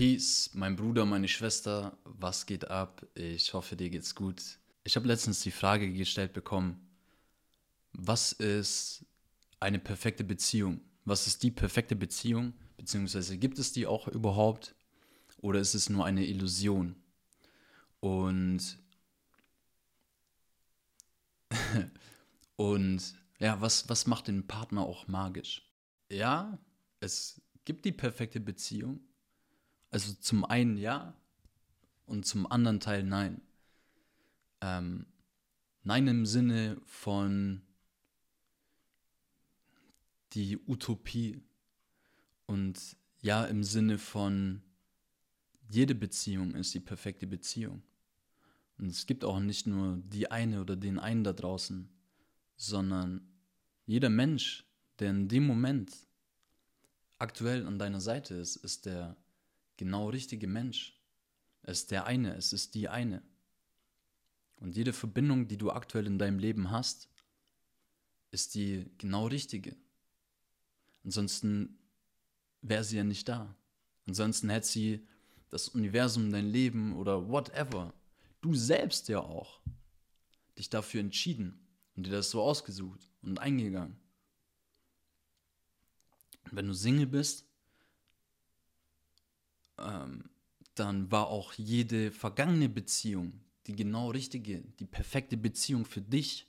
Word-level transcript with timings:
Peace, 0.00 0.48
mein 0.54 0.76
Bruder, 0.76 1.04
meine 1.04 1.28
Schwester, 1.28 1.98
was 2.04 2.46
geht 2.46 2.70
ab? 2.70 3.06
Ich 3.14 3.52
hoffe, 3.52 3.76
dir 3.76 3.90
geht's 3.90 4.14
gut. 4.14 4.58
Ich 4.82 4.96
habe 4.96 5.06
letztens 5.06 5.42
die 5.42 5.50
Frage 5.50 5.92
gestellt 5.92 6.32
bekommen, 6.32 6.88
was 7.92 8.32
ist 8.32 9.04
eine 9.60 9.78
perfekte 9.78 10.24
Beziehung? 10.24 10.80
Was 11.04 11.26
ist 11.26 11.42
die 11.42 11.50
perfekte 11.50 11.96
Beziehung? 11.96 12.54
Beziehungsweise 12.78 13.36
gibt 13.36 13.58
es 13.58 13.74
die 13.74 13.86
auch 13.86 14.08
überhaupt? 14.08 14.74
Oder 15.42 15.60
ist 15.60 15.74
es 15.74 15.90
nur 15.90 16.06
eine 16.06 16.24
Illusion? 16.24 16.96
Und, 18.00 18.78
und 22.56 23.02
ja, 23.38 23.60
was, 23.60 23.86
was 23.90 24.06
macht 24.06 24.28
den 24.28 24.46
Partner 24.46 24.80
auch 24.80 25.08
magisch? 25.08 25.70
Ja, 26.08 26.58
es 27.00 27.42
gibt 27.66 27.84
die 27.84 27.92
perfekte 27.92 28.40
Beziehung. 28.40 29.00
Also 29.90 30.14
zum 30.14 30.44
einen 30.44 30.76
ja 30.76 31.14
und 32.06 32.24
zum 32.26 32.50
anderen 32.50 32.80
Teil 32.80 33.02
nein. 33.02 33.40
Ähm, 34.60 35.06
nein 35.82 36.06
im 36.06 36.26
Sinne 36.26 36.80
von 36.84 37.62
die 40.32 40.58
Utopie 40.66 41.42
und 42.46 42.96
ja 43.20 43.44
im 43.44 43.64
Sinne 43.64 43.98
von 43.98 44.62
jede 45.68 45.94
Beziehung 45.94 46.54
ist 46.54 46.74
die 46.74 46.80
perfekte 46.80 47.26
Beziehung. 47.26 47.82
Und 48.78 48.88
es 48.88 49.06
gibt 49.06 49.24
auch 49.24 49.40
nicht 49.40 49.66
nur 49.66 49.98
die 49.98 50.30
eine 50.30 50.60
oder 50.60 50.74
den 50.74 50.98
einen 50.98 51.22
da 51.22 51.32
draußen, 51.32 51.88
sondern 52.56 53.28
jeder 53.86 54.08
Mensch, 54.08 54.64
der 54.98 55.10
in 55.10 55.28
dem 55.28 55.46
Moment 55.46 55.92
aktuell 57.18 57.66
an 57.66 57.78
deiner 57.78 58.00
Seite 58.00 58.34
ist, 58.34 58.56
ist 58.56 58.86
der 58.86 59.16
genau 59.80 60.10
richtige 60.10 60.46
Mensch. 60.46 60.94
Es 61.62 61.80
ist 61.80 61.90
der 61.90 62.04
eine, 62.04 62.36
es 62.36 62.52
ist 62.52 62.74
die 62.74 62.90
eine. 62.90 63.22
Und 64.60 64.76
jede 64.76 64.92
Verbindung, 64.92 65.48
die 65.48 65.56
du 65.56 65.70
aktuell 65.70 66.06
in 66.06 66.18
deinem 66.18 66.38
Leben 66.38 66.70
hast, 66.70 67.08
ist 68.30 68.54
die 68.54 68.90
genau 68.98 69.26
richtige. 69.26 69.74
Ansonsten 71.02 71.78
wäre 72.60 72.84
sie 72.84 72.98
ja 72.98 73.04
nicht 73.04 73.26
da. 73.26 73.56
Ansonsten 74.06 74.50
hätte 74.50 74.66
sie 74.66 75.06
das 75.48 75.68
Universum, 75.68 76.30
dein 76.30 76.46
Leben 76.46 76.94
oder 76.94 77.30
whatever, 77.30 77.94
du 78.42 78.54
selbst 78.54 79.08
ja 79.08 79.20
auch, 79.20 79.60
dich 80.58 80.68
dafür 80.68 81.00
entschieden 81.00 81.66
und 81.96 82.06
dir 82.06 82.12
das 82.12 82.30
so 82.30 82.42
ausgesucht 82.42 83.00
und 83.22 83.38
eingegangen. 83.38 83.96
Und 86.44 86.56
wenn 86.56 86.66
du 86.66 86.74
Single 86.74 87.06
bist, 87.06 87.49
ähm, 89.80 90.30
dann 90.74 91.10
war 91.10 91.28
auch 91.28 91.52
jede 91.54 92.10
vergangene 92.10 92.68
Beziehung 92.68 93.40
die 93.70 93.76
genau 93.76 94.10
richtige, 94.10 94.62
die 94.80 94.84
perfekte 94.84 95.36
Beziehung 95.36 95.84
für 95.84 96.00
dich, 96.00 96.48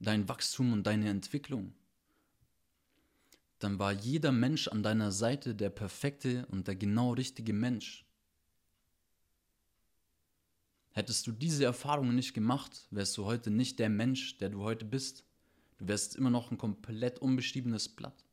dein 0.00 0.28
Wachstum 0.28 0.72
und 0.72 0.84
deine 0.84 1.08
Entwicklung. 1.08 1.72
Dann 3.60 3.78
war 3.78 3.92
jeder 3.92 4.32
Mensch 4.32 4.68
an 4.68 4.82
deiner 4.82 5.12
Seite 5.12 5.54
der 5.54 5.70
perfekte 5.70 6.44
und 6.46 6.66
der 6.66 6.74
genau 6.74 7.12
richtige 7.12 7.52
Mensch. 7.52 8.04
Hättest 10.90 11.26
du 11.26 11.32
diese 11.32 11.64
Erfahrungen 11.64 12.16
nicht 12.16 12.34
gemacht, 12.34 12.88
wärst 12.90 13.16
du 13.16 13.24
heute 13.26 13.50
nicht 13.50 13.78
der 13.78 13.88
Mensch, 13.88 14.38
der 14.38 14.48
du 14.48 14.62
heute 14.62 14.84
bist. 14.84 15.24
Du 15.78 15.86
wärst 15.88 16.16
immer 16.16 16.30
noch 16.30 16.50
ein 16.50 16.58
komplett 16.58 17.18
unbeschriebenes 17.20 17.88
Blatt. 17.88 18.25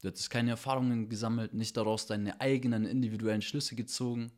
Du 0.00 0.08
hättest 0.08 0.30
keine 0.30 0.50
Erfahrungen 0.50 1.08
gesammelt, 1.08 1.54
nicht 1.54 1.76
daraus 1.76 2.06
deine 2.06 2.40
eigenen 2.40 2.84
individuellen 2.84 3.42
Schlüsse 3.42 3.74
gezogen 3.74 4.30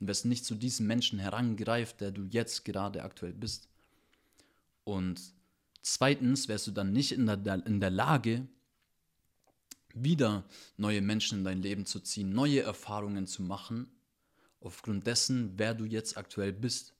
und 0.00 0.06
wärst 0.06 0.24
nicht 0.24 0.44
zu 0.44 0.54
diesem 0.54 0.86
Menschen 0.86 1.18
herangereift, 1.18 2.00
der 2.00 2.10
du 2.10 2.24
jetzt 2.24 2.64
gerade 2.64 3.02
aktuell 3.02 3.34
bist. 3.34 3.68
Und 4.84 5.20
zweitens 5.82 6.48
wärst 6.48 6.66
du 6.66 6.70
dann 6.70 6.92
nicht 6.92 7.12
in 7.12 7.26
der, 7.26 7.66
in 7.66 7.80
der 7.80 7.90
Lage, 7.90 8.46
wieder 9.94 10.44
neue 10.76 11.00
Menschen 11.00 11.38
in 11.38 11.44
dein 11.44 11.62
Leben 11.62 11.86
zu 11.86 12.00
ziehen, 12.00 12.32
neue 12.32 12.62
Erfahrungen 12.62 13.26
zu 13.26 13.42
machen, 13.42 13.90
aufgrund 14.60 15.06
dessen, 15.06 15.52
wer 15.56 15.74
du 15.74 15.84
jetzt 15.84 16.16
aktuell 16.16 16.52
bist. 16.52 16.94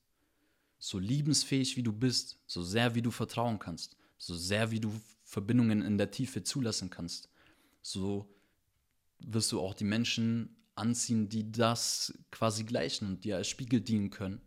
So 0.78 0.98
liebensfähig 0.98 1.76
wie 1.76 1.82
du 1.82 1.92
bist, 1.92 2.38
so 2.46 2.62
sehr 2.62 2.94
wie 2.94 3.02
du 3.02 3.10
vertrauen 3.10 3.58
kannst, 3.58 3.96
so 4.18 4.34
sehr 4.34 4.70
wie 4.70 4.80
du 4.80 4.92
Verbindungen 5.24 5.82
in 5.82 5.98
der 5.98 6.10
Tiefe 6.10 6.44
zulassen 6.44 6.90
kannst, 6.90 7.28
so 7.84 8.28
wirst 9.20 9.52
du 9.52 9.60
auch 9.60 9.74
die 9.74 9.84
Menschen 9.84 10.56
anziehen, 10.74 11.28
die 11.28 11.52
das 11.52 12.18
quasi 12.30 12.64
gleichen 12.64 13.06
und 13.06 13.24
dir 13.24 13.36
als 13.36 13.48
Spiegel 13.48 13.80
dienen 13.80 14.10
können. 14.10 14.40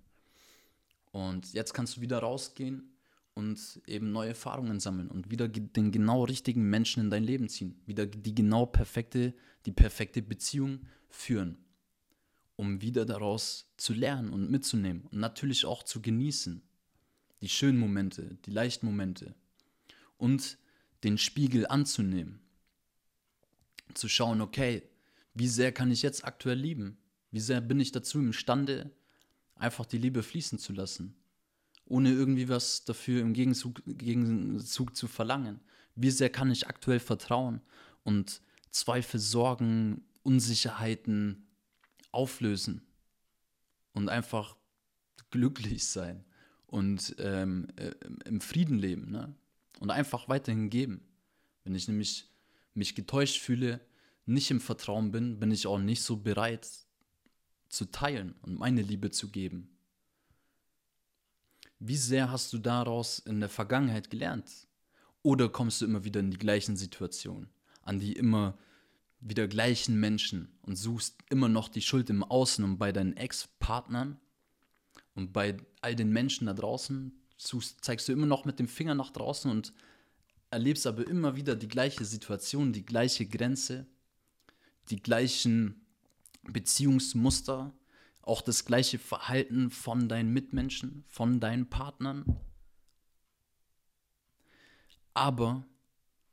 Und 1.12 1.54
jetzt 1.54 1.74
kannst 1.74 1.98
du 1.98 2.02
wieder 2.02 2.20
rausgehen 2.20 2.92
und 3.34 3.82
eben 3.88 4.12
neue 4.12 4.30
Erfahrungen 4.30 4.80
sammeln 4.80 5.10
und 5.10 5.32
wieder 5.32 5.48
den 5.48 5.92
genau 5.92 6.26
richtigen 6.26 6.70
Menschen 6.70 7.04
in 7.04 7.10
dein 7.10 7.24
Leben 7.24 7.48
ziehen, 7.48 7.80
wieder 7.86 8.06
die 8.06 8.36
genau 8.36 8.66
perfekte, 8.66 9.34
die 9.66 9.72
perfekte 9.72 10.22
Beziehung 10.22 10.86
führen 11.10 11.58
um 12.58 12.82
wieder 12.82 13.06
daraus 13.06 13.72
zu 13.78 13.94
lernen 13.94 14.34
und 14.34 14.52
mitzunehmen 14.52 15.04
und 15.12 15.20
natürlich 15.20 15.66
auch 15.66 15.84
zu 15.84 16.02
genießen. 16.02 16.62
Die 17.42 17.50
schönen 17.50 17.78
Momente, 17.78 18.38
die 18.46 18.52
leichten 18.52 18.88
Momente 18.88 19.36
und 20.18 20.58
den 21.04 21.20
Spiegel 21.20 21.68
anzunehmen. 21.68 22.40
Zu 23.94 24.08
schauen, 24.10 24.42
okay, 24.42 24.84
wie 25.34 25.48
sehr 25.48 25.72
kann 25.72 25.92
ich 25.92 26.02
jetzt 26.02 26.26
aktuell 26.26 26.58
lieben? 26.58 26.98
Wie 27.32 27.40
sehr 27.40 27.62
bin 27.62 27.80
ich 27.80 27.92
dazu 27.92 28.20
imstande, 28.20 28.92
einfach 29.56 29.86
die 29.86 29.98
Liebe 29.98 30.24
fließen 30.24 30.60
zu 30.60 30.74
lassen, 30.74 31.16
ohne 31.86 32.12
irgendwie 32.12 32.50
was 32.50 32.86
dafür 32.86 33.22
im 33.22 33.34
Gegenzug, 33.34 33.82
Gegenzug 33.86 34.96
zu 34.96 35.08
verlangen? 35.08 35.60
Wie 35.96 36.12
sehr 36.12 36.30
kann 36.30 36.52
ich 36.52 36.68
aktuell 36.68 37.00
vertrauen 37.00 37.62
und 38.04 38.42
Zweifel, 38.72 39.20
Sorgen, 39.20 40.04
Unsicherheiten, 40.24 41.48
auflösen 42.12 42.82
und 43.94 44.10
einfach 44.10 44.56
glücklich 45.32 45.86
sein 45.86 46.24
und 46.68 47.16
ähm, 47.20 47.68
äh, 47.76 47.92
im 48.26 48.42
Frieden 48.42 48.78
leben 48.78 49.12
ne? 49.12 49.34
und 49.80 49.90
einfach 49.90 50.30
weiterhin 50.30 50.70
geben. 50.70 51.02
Wenn 51.64 51.76
ich 51.76 51.88
nämlich 51.88 52.30
mich 52.78 52.96
getäuscht 52.96 53.42
fühle, 53.42 53.82
nicht 54.26 54.52
im 54.52 54.62
Vertrauen 54.62 55.12
bin, 55.12 55.40
bin 55.40 55.52
ich 55.52 55.68
auch 55.68 55.80
nicht 55.80 56.04
so 56.04 56.18
bereit 56.18 56.70
zu 57.70 57.86
teilen 57.86 58.36
und 58.42 58.60
meine 58.60 58.82
Liebe 58.82 59.12
zu 59.12 59.30
geben. 59.30 59.70
Wie 61.80 61.98
sehr 61.98 62.32
hast 62.32 62.54
du 62.54 62.58
daraus 62.58 63.20
in 63.20 63.40
der 63.40 63.50
Vergangenheit 63.50 64.10
gelernt? 64.10 64.68
Oder 65.22 65.50
kommst 65.50 65.82
du 65.82 65.86
immer 65.86 66.04
wieder 66.04 66.20
in 66.20 66.32
die 66.32 66.38
gleichen 66.38 66.78
Situationen, 66.78 67.50
an 67.82 68.00
die 68.00 68.14
immer 68.14 68.58
wieder 69.20 69.48
gleichen 69.48 70.00
Menschen 70.00 70.58
und 70.62 70.76
suchst 70.76 71.18
immer 71.30 71.50
noch 71.50 71.70
die 71.70 71.82
Schuld 71.82 72.10
im 72.10 72.24
Außen 72.24 72.64
und 72.64 72.78
bei 72.78 72.92
deinen 72.92 73.18
Ex-Partnern 73.18 74.20
und 75.16 75.34
bei 75.34 75.58
all 75.82 75.96
den 75.96 76.12
Menschen 76.12 76.48
da 76.48 76.54
draußen 76.54 77.12
suchst, 77.38 77.84
zeigst 77.84 78.08
du 78.08 78.12
immer 78.12 78.26
noch 78.26 78.46
mit 78.46 78.60
dem 78.60 78.68
Finger 78.68 78.96
nach 78.96 79.12
draußen 79.12 79.50
und 79.50 79.74
erlebst 80.50 80.88
aber 80.88 81.08
immer 81.08 81.36
wieder 81.36 81.56
die 81.56 81.68
gleiche 81.68 82.06
Situation, 82.06 82.74
die 82.74 82.86
gleiche 82.86 83.26
Grenze, 83.26 83.86
die 84.90 85.02
gleichen 85.02 85.86
Beziehungsmuster, 86.44 87.74
auch 88.22 88.42
das 88.42 88.66
gleiche 88.66 89.00
Verhalten 89.00 89.70
von 89.70 90.10
deinen 90.10 90.32
Mitmenschen, 90.32 91.04
von 91.08 91.40
deinen 91.40 91.70
Partnern. 91.70 92.38
Aber 95.14 95.66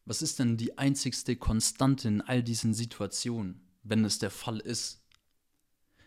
was 0.04 0.20
ist 0.20 0.38
denn 0.38 0.56
die 0.56 0.76
einzigste 0.76 1.36
Konstante 1.36 2.08
in 2.08 2.20
all 2.20 2.42
diesen 2.42 2.74
Situationen, 2.74 3.66
wenn 3.82 4.04
es 4.04 4.18
der 4.18 4.30
Fall 4.30 4.58
ist? 4.60 5.00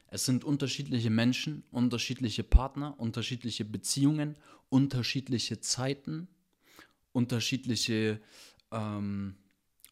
Es 0.09 0.25
sind 0.25 0.44
unterschiedliche 0.46 1.09
Menschen, 1.09 1.64
unterschiedliche 1.72 2.43
Partner, 2.43 2.97
unterschiedliche 2.99 3.66
Beziehungen, 3.66 4.37
unterschiedliche 4.70 5.59
Zeiten, 5.59 6.29
unterschiedliche 7.17 8.22
ähm, 8.72 9.35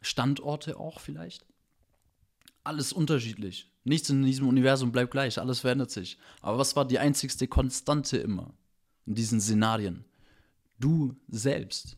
Standorte 0.00 0.78
auch 0.78 1.00
vielleicht. 1.00 1.44
Alles 2.62 2.92
unterschiedlich. 2.92 3.68
Nichts 3.82 4.10
in 4.10 4.22
diesem 4.22 4.46
Universum 4.48 4.92
bleibt 4.92 5.10
gleich, 5.10 5.38
alles 5.38 5.58
verändert 5.60 5.90
sich. 5.90 6.18
Aber 6.40 6.58
was 6.58 6.76
war 6.76 6.86
die 6.86 7.00
einzigste 7.00 7.48
Konstante 7.48 8.16
immer 8.16 8.54
in 9.06 9.16
diesen 9.16 9.40
Szenarien? 9.40 10.04
Du 10.78 11.16
selbst. 11.28 11.96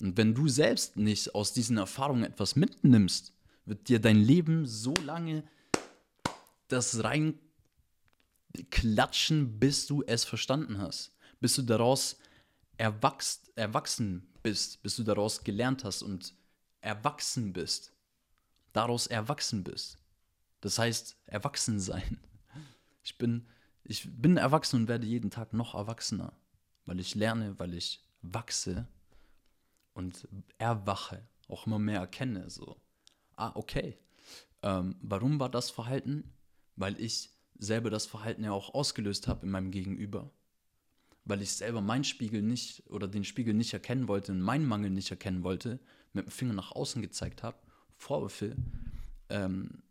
Und 0.00 0.16
wenn 0.16 0.34
du 0.34 0.48
selbst 0.48 0.96
nicht 0.96 1.34
aus 1.34 1.52
diesen 1.52 1.76
Erfahrungen 1.76 2.24
etwas 2.24 2.56
mitnimmst, 2.56 3.34
wird 3.66 3.88
dir 3.88 4.00
dein 4.00 4.16
Leben 4.16 4.64
so 4.66 4.94
lange 5.04 5.44
das 6.68 7.04
reinklatschen, 8.54 9.58
bis 9.58 9.86
du 9.86 10.02
es 10.06 10.24
verstanden 10.24 10.78
hast, 10.78 11.14
bis 11.40 11.54
du 11.56 11.62
daraus 11.62 12.16
erwachst, 12.76 13.52
erwachsen 13.56 14.28
bist, 14.42 14.82
bis 14.82 14.96
du 14.96 15.04
daraus 15.04 15.44
gelernt 15.44 15.84
hast 15.84 16.02
und 16.02 16.34
erwachsen 16.80 17.52
bist, 17.52 17.92
daraus 18.72 19.06
erwachsen 19.06 19.64
bist. 19.64 19.98
Das 20.60 20.78
heißt, 20.78 21.16
erwachsen 21.26 21.80
sein. 21.80 22.18
Ich 23.04 23.18
bin, 23.18 23.48
ich 23.82 24.06
bin 24.08 24.36
erwachsen 24.36 24.82
und 24.82 24.86
werde 24.86 25.08
jeden 25.08 25.32
Tag 25.32 25.52
noch 25.54 25.74
erwachsener, 25.74 26.34
weil 26.86 27.00
ich 27.00 27.16
lerne, 27.16 27.58
weil 27.58 27.74
ich 27.74 28.08
wachse 28.22 28.86
und 29.92 30.28
erwache, 30.58 31.26
auch 31.48 31.66
immer 31.66 31.80
mehr 31.80 31.98
erkenne. 31.98 32.48
So, 32.48 32.80
ah, 33.34 33.50
okay. 33.56 33.98
Ähm, 34.62 34.94
warum 35.00 35.40
war 35.40 35.50
das 35.50 35.68
Verhalten? 35.70 36.32
Weil 36.76 37.00
ich 37.00 37.30
selber 37.58 37.90
das 37.90 38.06
Verhalten 38.06 38.44
ja 38.44 38.52
auch 38.52 38.72
ausgelöst 38.72 39.26
habe 39.26 39.46
in 39.46 39.50
meinem 39.50 39.72
Gegenüber. 39.72 40.30
Weil 41.24 41.42
ich 41.42 41.52
selber 41.52 41.80
meinen 41.80 42.04
Spiegel 42.04 42.42
nicht 42.42 42.82
oder 42.90 43.06
den 43.06 43.24
Spiegel 43.24 43.54
nicht 43.54 43.72
erkennen 43.72 44.08
wollte 44.08 44.34
meinen 44.34 44.66
Mangel 44.66 44.90
nicht 44.90 45.10
erkennen 45.10 45.44
wollte, 45.44 45.78
mit 46.12 46.26
dem 46.26 46.30
Finger 46.30 46.54
nach 46.54 46.72
außen 46.72 47.00
gezeigt 47.00 47.42
habe, 47.42 47.56
Vorwürfe, 47.96 48.56
ähm, 49.28 49.82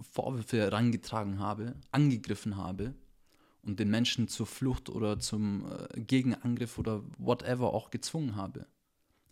Vorwürfe 0.00 0.58
herangetragen 0.58 1.38
habe, 1.38 1.74
angegriffen 1.92 2.56
habe 2.56 2.94
und 3.62 3.78
den 3.78 3.90
Menschen 3.90 4.28
zur 4.28 4.46
Flucht 4.46 4.88
oder 4.88 5.18
zum 5.18 5.70
äh, 5.70 6.00
Gegenangriff 6.00 6.78
oder 6.78 7.02
whatever 7.18 7.74
auch 7.74 7.90
gezwungen 7.90 8.36
habe. 8.36 8.66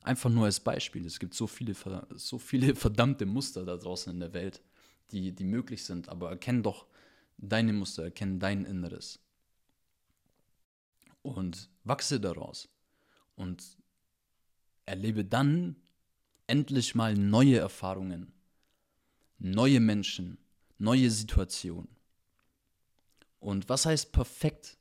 Einfach 0.03 0.31
nur 0.31 0.45
als 0.45 0.61
Beispiel. 0.61 1.05
Es 1.07 1.19
gibt 1.19 1.35
so 1.35 1.47
viele, 1.47 1.75
so 2.15 2.39
viele 2.39 2.75
verdammte 2.77 3.27
Muster 3.27 3.65
da 3.65 3.77
draußen 3.77 4.13
in 4.13 4.21
der 4.21 4.33
Welt, 4.33 4.63
die, 5.11 5.33
die 5.33 5.45
möglich 5.45 5.85
sind. 5.85 6.09
Aber 6.09 6.31
erkenn 6.31 6.63
doch 6.63 6.87
deine 7.39 7.73
Muster, 7.73 8.05
erkenn 8.05 8.39
dein 8.39 8.65
Inneres. 8.65 9.21
Und 11.23 11.69
wachse 11.85 12.21
daraus. 12.21 12.69
Und 13.35 13.63
erlebe 14.87 15.25
dann 15.25 15.77
endlich 16.47 16.95
mal 16.95 17.15
neue 17.15 17.59
Erfahrungen, 17.59 18.33
neue 19.39 19.81
Menschen, 19.81 20.39
neue 20.79 21.11
Situationen. 21.11 21.89
Und 23.39 23.69
was 23.69 23.87
heißt 23.87 24.13
perfekt? 24.13 24.79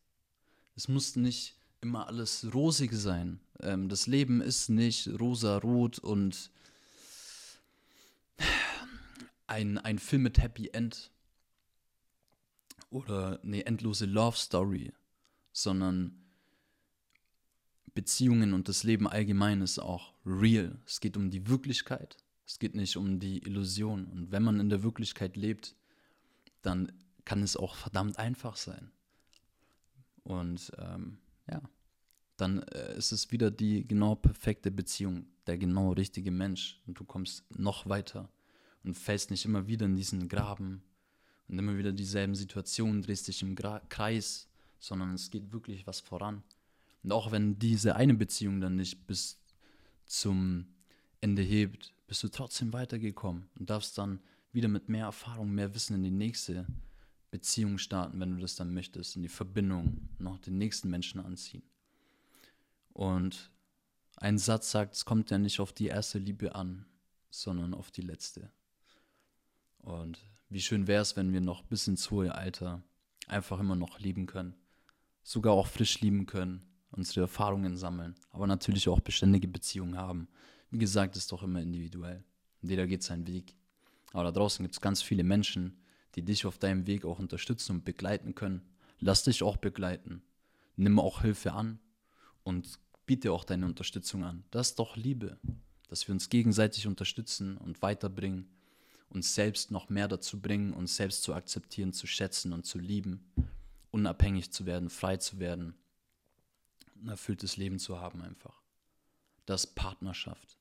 Es 0.75 0.87
muss 0.87 1.15
nicht 1.15 1.55
immer 1.81 2.07
alles 2.07 2.47
rosig 2.53 2.93
sein. 2.93 3.39
Ähm, 3.59 3.89
das 3.89 4.07
Leben 4.07 4.41
ist 4.41 4.69
nicht 4.69 5.07
rosa-rot 5.19 5.99
und 5.99 6.51
ein, 9.47 9.77
ein 9.77 9.99
Film 9.99 10.23
mit 10.23 10.39
Happy 10.39 10.69
End 10.69 11.11
oder 12.89 13.39
eine 13.43 13.65
endlose 13.65 14.05
Love 14.05 14.37
Story, 14.37 14.93
sondern 15.51 16.26
Beziehungen 17.97 18.53
und 18.53 18.69
das 18.69 18.83
Leben 18.83 19.07
allgemein 19.07 19.59
ist 19.61 19.79
auch 19.79 20.13
real. 20.23 20.77
Es 20.85 20.99
geht 20.99 21.17
um 21.17 21.31
die 21.31 21.47
Wirklichkeit. 21.47 22.15
Es 22.45 22.59
geht 22.59 22.75
nicht 22.75 22.95
um 22.95 23.19
die 23.19 23.39
Illusion. 23.39 24.05
Und 24.05 24.31
wenn 24.31 24.43
man 24.43 24.59
in 24.59 24.69
der 24.69 24.83
Wirklichkeit 24.83 25.35
lebt, 25.35 25.75
dann 26.61 26.91
kann 27.25 27.41
es 27.41 27.57
auch 27.57 27.73
verdammt 27.73 28.19
einfach 28.19 28.55
sein. 28.55 28.91
Und 30.23 30.71
ähm, 30.77 31.17
ja, 31.49 31.59
dann 32.35 32.61
äh, 32.67 32.95
ist 32.95 33.11
es 33.11 33.31
wieder 33.31 33.49
die 33.49 33.87
genau 33.87 34.13
perfekte 34.13 34.69
Beziehung, 34.69 35.25
der 35.47 35.57
genau 35.57 35.93
richtige 35.93 36.29
Mensch. 36.29 36.79
Und 36.85 36.99
du 36.99 37.03
kommst 37.03 37.49
noch 37.57 37.89
weiter 37.89 38.29
und 38.83 38.93
fällst 38.93 39.31
nicht 39.31 39.43
immer 39.43 39.65
wieder 39.65 39.87
in 39.87 39.95
diesen 39.95 40.29
Graben 40.29 40.83
und 41.47 41.57
immer 41.57 41.75
wieder 41.79 41.93
dieselben 41.93 42.35
Situationen, 42.35 43.01
drehst 43.01 43.27
dich 43.27 43.41
im 43.41 43.55
Gra 43.55 43.79
Kreis, 43.89 44.47
sondern 44.77 45.15
es 45.15 45.31
geht 45.31 45.51
wirklich 45.51 45.87
was 45.87 45.99
voran. 45.99 46.43
Und 47.03 47.11
auch 47.11 47.31
wenn 47.31 47.59
diese 47.59 47.95
eine 47.95 48.13
Beziehung 48.13 48.61
dann 48.61 48.75
nicht 48.75 49.07
bis 49.07 49.39
zum 50.05 50.67
Ende 51.21 51.41
hebt, 51.41 51.93
bist 52.07 52.23
du 52.23 52.29
trotzdem 52.29 52.73
weitergekommen 52.73 53.49
und 53.59 53.69
darfst 53.69 53.97
dann 53.97 54.21
wieder 54.51 54.67
mit 54.67 54.89
mehr 54.89 55.05
Erfahrung, 55.05 55.51
mehr 55.51 55.73
Wissen 55.75 55.95
in 55.95 56.03
die 56.03 56.11
nächste 56.11 56.65
Beziehung 57.31 57.77
starten, 57.77 58.19
wenn 58.19 58.35
du 58.35 58.41
das 58.41 58.55
dann 58.55 58.73
möchtest, 58.73 59.15
in 59.15 59.21
die 59.21 59.29
Verbindung, 59.29 60.09
noch 60.17 60.39
den 60.39 60.57
nächsten 60.57 60.89
Menschen 60.89 61.19
anziehen. 61.19 61.63
Und 62.93 63.51
ein 64.15 64.37
Satz 64.37 64.71
sagt, 64.71 64.95
es 64.95 65.05
kommt 65.05 65.29
ja 65.29 65.37
nicht 65.37 65.59
auf 65.59 65.73
die 65.73 65.87
erste 65.87 66.17
Liebe 66.17 66.55
an, 66.55 66.85
sondern 67.29 67.73
auf 67.73 67.91
die 67.91 68.01
letzte. 68.01 68.51
Und 69.79 70.19
wie 70.49 70.61
schön 70.61 70.87
wäre 70.87 71.01
es, 71.01 71.15
wenn 71.15 71.33
wir 71.33 71.41
noch 71.41 71.61
bis 71.63 71.87
ins 71.87 72.09
hohe 72.09 72.33
Alter 72.33 72.81
einfach 73.27 73.59
immer 73.59 73.75
noch 73.75 73.99
lieben 73.99 74.25
können. 74.25 74.55
Sogar 75.23 75.53
auch 75.53 75.67
frisch 75.67 76.01
lieben 76.01 76.25
können, 76.25 76.65
unsere 76.91 77.21
Erfahrungen 77.21 77.77
sammeln, 77.77 78.15
aber 78.31 78.47
natürlich 78.47 78.87
auch 78.89 78.99
beständige 78.99 79.47
Beziehungen 79.47 79.97
haben. 79.97 80.27
Wie 80.71 80.77
gesagt, 80.77 81.15
ist 81.15 81.31
doch 81.31 81.43
immer 81.43 81.61
individuell. 81.61 82.23
Jeder 82.61 82.87
geht 82.87 83.03
seinen 83.03 83.27
Weg. 83.27 83.55
Aber 84.13 84.23
da 84.23 84.31
draußen 84.31 84.63
gibt 84.63 84.75
es 84.75 84.81
ganz 84.81 85.01
viele 85.01 85.23
Menschen, 85.23 85.79
die 86.15 86.23
dich 86.23 86.45
auf 86.45 86.57
deinem 86.57 86.87
Weg 86.87 87.05
auch 87.05 87.19
unterstützen 87.19 87.77
und 87.77 87.85
begleiten 87.85 88.35
können. 88.35 88.61
Lass 88.99 89.23
dich 89.23 89.43
auch 89.43 89.57
begleiten. 89.57 90.23
Nimm 90.75 90.99
auch 90.99 91.21
Hilfe 91.21 91.53
an 91.53 91.79
und 92.43 92.79
biete 93.05 93.31
auch 93.31 93.43
deine 93.43 93.65
Unterstützung 93.65 94.23
an. 94.23 94.43
Das 94.51 94.69
ist 94.69 94.79
doch 94.79 94.95
Liebe, 94.95 95.37
dass 95.89 96.07
wir 96.07 96.13
uns 96.13 96.29
gegenseitig 96.29 96.87
unterstützen 96.87 97.57
und 97.57 97.81
weiterbringen, 97.81 98.49
uns 99.09 99.33
selbst 99.35 99.71
noch 99.71 99.89
mehr 99.89 100.07
dazu 100.07 100.41
bringen, 100.41 100.73
uns 100.73 100.95
selbst 100.95 101.23
zu 101.23 101.33
akzeptieren, 101.33 101.93
zu 101.93 102.07
schätzen 102.07 102.51
und 102.53 102.65
zu 102.65 102.77
lieben, 102.77 103.31
unabhängig 103.91 104.51
zu 104.51 104.65
werden, 104.65 104.89
frei 104.89 105.17
zu 105.17 105.39
werden, 105.39 105.75
ein 107.01 107.09
erfülltes 107.09 107.57
Leben 107.57 107.79
zu 107.79 107.99
haben 107.99 108.21
einfach. 108.21 108.61
Das 109.45 109.65
ist 109.65 109.75
Partnerschaft. 109.75 110.57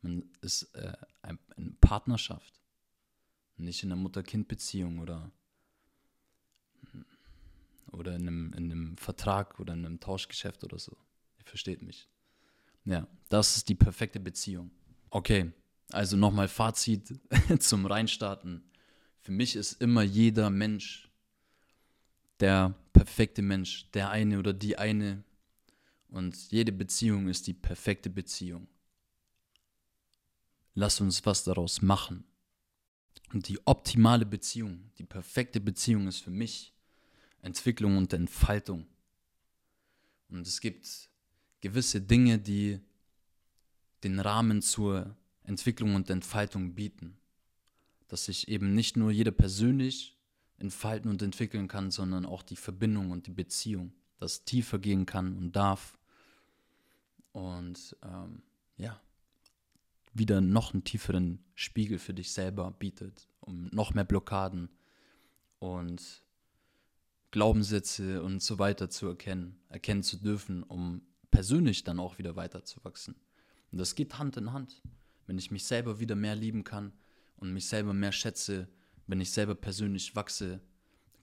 Man 0.00 0.24
ist 0.40 0.74
äh, 0.74 0.92
eine 1.22 1.38
Partnerschaft. 1.80 2.60
Nicht 3.56 3.82
in 3.82 3.92
einer 3.92 4.00
Mutter-Kind-Beziehung 4.00 4.98
oder, 4.98 5.30
oder 7.92 8.16
in, 8.16 8.22
einem, 8.22 8.52
in 8.54 8.72
einem 8.72 8.96
Vertrag 8.96 9.60
oder 9.60 9.74
in 9.74 9.84
einem 9.84 10.00
Tauschgeschäft 10.00 10.64
oder 10.64 10.78
so. 10.78 10.96
Ihr 11.38 11.44
versteht 11.44 11.82
mich. 11.82 12.08
Ja, 12.84 13.06
das 13.28 13.56
ist 13.56 13.68
die 13.68 13.74
perfekte 13.74 14.18
Beziehung. 14.18 14.70
Okay, 15.10 15.52
also 15.92 16.16
nochmal 16.16 16.48
Fazit 16.48 17.20
zum 17.60 17.86
Reinstarten. 17.86 18.64
Für 19.20 19.32
mich 19.32 19.54
ist 19.54 19.80
immer 19.80 20.02
jeder 20.02 20.50
Mensch 20.50 21.08
der 22.40 22.74
perfekte 22.92 23.40
Mensch, 23.40 23.88
der 23.92 24.10
eine 24.10 24.38
oder 24.38 24.52
die 24.52 24.76
eine. 24.76 25.22
Und 26.12 26.52
jede 26.52 26.72
Beziehung 26.72 27.28
ist 27.28 27.46
die 27.46 27.54
perfekte 27.54 28.10
Beziehung. 28.10 28.68
Lass 30.74 31.00
uns 31.00 31.24
was 31.24 31.42
daraus 31.42 31.80
machen. 31.80 32.24
Und 33.32 33.48
die 33.48 33.58
optimale 33.66 34.26
Beziehung, 34.26 34.90
die 34.98 35.04
perfekte 35.04 35.58
Beziehung 35.58 36.06
ist 36.06 36.18
für 36.18 36.30
mich 36.30 36.74
Entwicklung 37.40 37.96
und 37.96 38.12
Entfaltung. 38.12 38.86
Und 40.28 40.46
es 40.46 40.60
gibt 40.60 41.08
gewisse 41.62 42.02
Dinge, 42.02 42.38
die 42.38 42.78
den 44.04 44.20
Rahmen 44.20 44.60
zur 44.60 45.16
Entwicklung 45.44 45.94
und 45.94 46.10
Entfaltung 46.10 46.74
bieten. 46.74 47.16
Dass 48.08 48.26
sich 48.26 48.48
eben 48.48 48.74
nicht 48.74 48.98
nur 48.98 49.10
jeder 49.10 49.30
persönlich 49.30 50.18
entfalten 50.58 51.10
und 51.10 51.22
entwickeln 51.22 51.68
kann, 51.68 51.90
sondern 51.90 52.26
auch 52.26 52.42
die 52.42 52.56
Verbindung 52.56 53.12
und 53.12 53.26
die 53.26 53.32
Beziehung, 53.32 53.94
das 54.18 54.44
tiefer 54.44 54.78
gehen 54.78 55.06
kann 55.06 55.38
und 55.38 55.56
darf. 55.56 55.98
Und 57.32 57.96
ähm, 58.02 58.42
ja, 58.76 59.00
wieder 60.12 60.40
noch 60.40 60.72
einen 60.72 60.84
tieferen 60.84 61.42
Spiegel 61.54 61.98
für 61.98 62.14
dich 62.14 62.32
selber 62.32 62.70
bietet, 62.70 63.28
um 63.40 63.68
noch 63.72 63.94
mehr 63.94 64.04
Blockaden 64.04 64.68
und 65.58 66.22
Glaubenssätze 67.30 68.22
und 68.22 68.42
so 68.42 68.58
weiter 68.58 68.90
zu 68.90 69.06
erkennen, 69.08 69.58
erkennen 69.70 70.02
zu 70.02 70.18
dürfen, 70.18 70.62
um 70.62 71.00
persönlich 71.30 71.82
dann 71.82 71.98
auch 71.98 72.18
wieder 72.18 72.36
weiterzuwachsen. 72.36 73.16
Und 73.70 73.78
das 73.78 73.94
geht 73.94 74.18
Hand 74.18 74.36
in 74.36 74.52
Hand. 74.52 74.82
Wenn 75.26 75.38
ich 75.38 75.50
mich 75.50 75.64
selber 75.64 75.98
wieder 75.98 76.14
mehr 76.14 76.36
lieben 76.36 76.62
kann 76.62 76.92
und 77.36 77.54
mich 77.54 77.66
selber 77.66 77.94
mehr 77.94 78.12
schätze, 78.12 78.68
wenn 79.06 79.20
ich 79.20 79.30
selber 79.30 79.54
persönlich 79.54 80.14
wachse, 80.14 80.60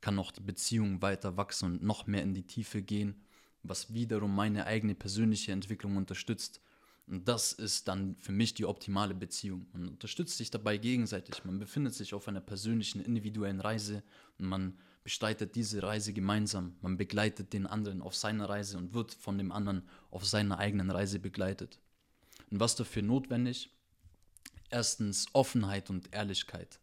kann 0.01 0.17
auch 0.17 0.31
die 0.31 0.41
Beziehung 0.41 1.01
weiter 1.01 1.37
wachsen 1.37 1.65
und 1.65 1.83
noch 1.83 2.07
mehr 2.07 2.23
in 2.23 2.33
die 2.33 2.47
Tiefe 2.47 2.81
gehen, 2.81 3.21
was 3.63 3.93
wiederum 3.93 4.33
meine 4.35 4.65
eigene 4.65 4.95
persönliche 4.95 5.51
Entwicklung 5.51 5.97
unterstützt 5.97 6.61
und 7.09 7.27
das 7.27 7.53
ist 7.53 7.87
dann 7.87 8.15
für 8.19 8.31
mich 8.31 8.53
die 8.53 8.65
optimale 8.65 9.15
Beziehung. 9.15 9.65
Man 9.73 9.87
unterstützt 9.89 10.37
sich 10.37 10.51
dabei 10.51 10.77
gegenseitig. 10.77 11.43
Man 11.43 11.57
befindet 11.57 11.95
sich 11.95 12.13
auf 12.13 12.27
einer 12.27 12.39
persönlichen, 12.39 13.01
individuellen 13.01 13.59
Reise 13.59 14.03
und 14.37 14.45
man 14.45 14.77
bestreitet 15.03 15.55
diese 15.55 15.81
Reise 15.81 16.13
gemeinsam. 16.13 16.75
Man 16.81 16.97
begleitet 16.97 17.51
den 17.51 17.65
anderen 17.65 18.03
auf 18.03 18.15
seiner 18.15 18.47
Reise 18.47 18.77
und 18.77 18.93
wird 18.93 19.11
von 19.15 19.39
dem 19.39 19.51
anderen 19.51 19.81
auf 20.11 20.23
seiner 20.23 20.59
eigenen 20.59 20.91
Reise 20.91 21.17
begleitet. 21.17 21.79
Und 22.51 22.59
was 22.59 22.75
dafür 22.75 23.01
notwendig? 23.01 23.71
Erstens 24.69 25.25
Offenheit 25.33 25.89
und 25.89 26.13
Ehrlichkeit. 26.13 26.79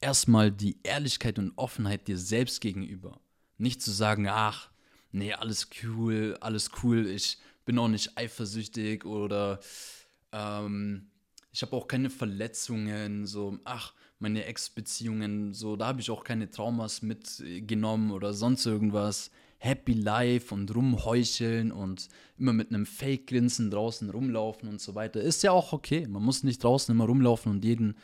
Erstmal 0.00 0.50
die 0.50 0.78
Ehrlichkeit 0.82 1.38
und 1.38 1.52
Offenheit 1.56 2.08
dir 2.08 2.16
selbst 2.16 2.62
gegenüber. 2.62 3.20
Nicht 3.58 3.82
zu 3.82 3.90
sagen, 3.90 4.28
ach, 4.28 4.71
nee, 5.12 5.32
alles 5.32 5.68
cool, 5.82 6.36
alles 6.40 6.70
cool, 6.82 7.06
ich 7.06 7.38
bin 7.64 7.78
auch 7.78 7.88
nicht 7.88 8.18
eifersüchtig 8.18 9.04
oder 9.04 9.60
ähm, 10.32 11.06
ich 11.52 11.62
habe 11.62 11.76
auch 11.76 11.86
keine 11.86 12.10
Verletzungen. 12.10 13.26
So, 13.26 13.58
ach, 13.64 13.92
meine 14.18 14.44
Ex-Beziehungen, 14.46 15.52
so, 15.52 15.76
da 15.76 15.86
habe 15.88 16.00
ich 16.00 16.10
auch 16.10 16.24
keine 16.24 16.50
Traumas 16.50 17.02
mitgenommen 17.02 18.10
oder 18.10 18.32
sonst 18.32 18.66
irgendwas. 18.66 19.30
Happy 19.58 19.92
Life 19.92 20.52
und 20.52 20.74
rumheucheln 20.74 21.70
und 21.70 22.08
immer 22.36 22.52
mit 22.52 22.70
einem 22.70 22.84
Fake-Grinsen 22.84 23.70
draußen 23.70 24.10
rumlaufen 24.10 24.68
und 24.68 24.80
so 24.80 24.96
weiter. 24.96 25.20
Ist 25.20 25.44
ja 25.44 25.52
auch 25.52 25.72
okay. 25.72 26.08
Man 26.08 26.24
muss 26.24 26.42
nicht 26.42 26.64
draußen 26.64 26.92
immer 26.92 27.04
rumlaufen 27.04 27.52
und 27.52 27.64
jeden 27.64 27.94